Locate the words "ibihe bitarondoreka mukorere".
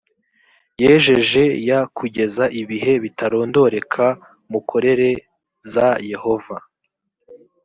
2.61-5.09